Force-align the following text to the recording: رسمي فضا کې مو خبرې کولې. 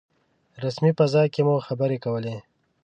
رسمي 0.63 0.91
فضا 0.97 1.23
کې 1.33 1.41
مو 1.47 1.55
خبرې 1.67 1.97
کولې. 2.05 2.35